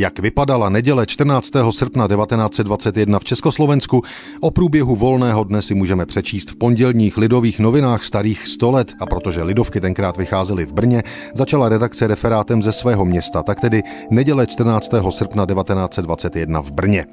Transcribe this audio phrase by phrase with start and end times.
[0.00, 1.50] Jak vypadala neděle 14.
[1.70, 4.02] srpna 1921 v Československu,
[4.40, 9.06] o průběhu volného dne si můžeme přečíst v pondělních lidových novinách starých 100 let a
[9.06, 11.02] protože lidovky tenkrát vycházely v Brně,
[11.34, 14.90] začala redakce referátem ze svého města, tak tedy neděle 14.
[15.10, 17.06] srpna 1921 v Brně.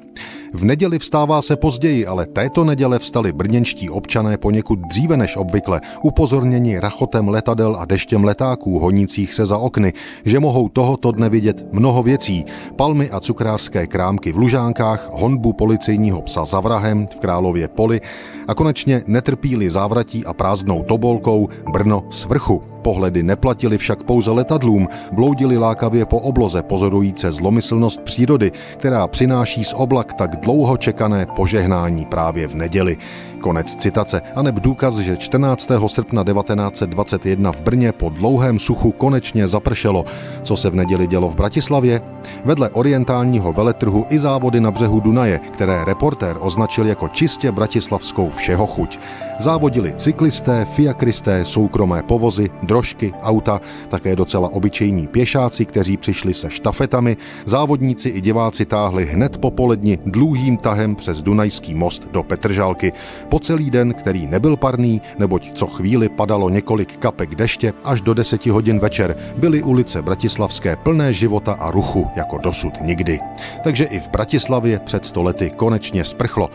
[0.52, 5.80] V neděli vstává se později, ale této neděle vstali brněnští občané poněkud dříve než obvykle,
[6.02, 9.92] upozorněni rachotem letadel a deštěm letáků honících se za okny,
[10.24, 12.44] že mohou tohoto dne vidět mnoho věcí.
[12.76, 18.00] Palmy a cukrářské krámky v Lužánkách, honbu policejního psa za vrahem v Králově poli
[18.48, 22.62] a konečně netrpíli závratí a prázdnou tobolkou Brno z vrchu.
[22.82, 29.72] Pohledy neplatili však pouze letadlům, bloudili lákavě po obloze pozorujíce zlomyslnost přírody, která přináší z
[29.72, 32.96] oblak tak dlouho čekané požehnání právě v neděli.
[33.40, 34.22] Konec citace.
[34.34, 35.70] A neb důkaz, že 14.
[35.86, 40.04] srpna 1921 v Brně po dlouhém suchu konečně zapršelo.
[40.42, 42.00] Co se v neděli dělo v Bratislavě?
[42.44, 48.66] Vedle orientálního veletrhu i závody na břehu Dunaje, které reportér označil jako čistě bratislavskou všeho
[48.66, 48.98] chuť.
[49.38, 57.16] Závodili cyklisté, fiakristé, soukromé povozy, drožky, auta, také docela obyčejní pěšáci, kteří přišli se štafetami,
[57.44, 62.92] závodníci i diváci táhli hned po poledni dlouhým tahem přes Dunajský most do Petržálky.
[63.28, 68.14] Po celý den, který nebyl parný, neboť co chvíli padalo několik kapek deště, až do
[68.14, 73.20] deseti hodin večer byly ulice Bratislavské plné života a ruchu jako dosud nikdy.
[73.64, 76.50] Takže i v Bratislavě před stolety konečně sprchlo.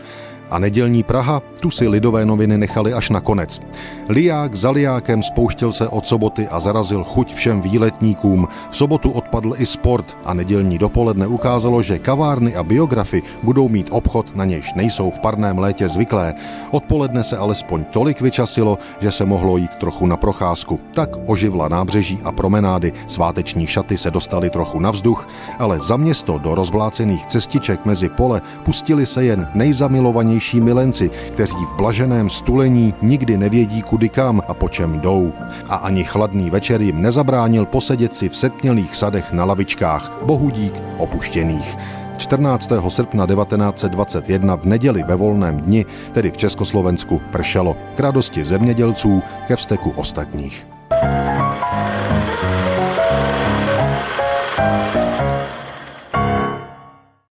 [0.50, 3.60] A nedělní Praha, tu si lidové noviny nechali až na konec.
[4.08, 8.48] Liák za liákem spouštěl se od soboty a zarazil chuť všem výletníkům.
[8.70, 13.86] V sobotu odpadl i sport a nedělní dopoledne ukázalo, že kavárny a biografy budou mít
[13.90, 16.34] obchod, na nějž nejsou v parném létě zvyklé.
[16.70, 20.80] Odpoledne se alespoň tolik vyčasilo, že se mohlo jít trochu na procházku.
[20.94, 26.38] Tak oživla nábřeží a promenády, sváteční šaty se dostaly trochu na vzduch, ale za město
[26.38, 32.94] do rozvlácených cestiček mezi pole pustili se jen nejzamilovanější nejbližší milenci, kteří v blaženém stulení
[33.02, 35.32] nikdy nevědí kudy kam a po čem jdou.
[35.68, 41.76] A ani chladný večer jim nezabránil posedět si v setmělých sadech na lavičkách, bohudík opuštěných.
[42.16, 42.72] 14.
[42.88, 47.76] srpna 1921 v neděli ve volném dni, tedy v Československu, pršelo.
[47.94, 50.73] K radosti zemědělců, ke vzteku ostatních.